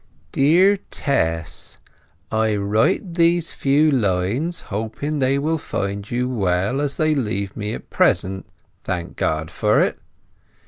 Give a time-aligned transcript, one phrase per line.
[0.31, 1.77] Dear Tess,
[2.31, 7.75] J write these few lines Hoping they will find you well, as they leave me
[7.75, 8.47] at Present,
[8.83, 9.99] thank God for it.